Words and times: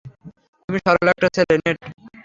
তুমি 0.69 0.79
সরল 0.85 1.07
একটা 1.07 1.27
ছেলে, 1.35 1.55
নেট। 1.57 1.79